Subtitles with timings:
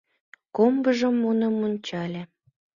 [0.55, 2.21] Комбыжо муным мунчале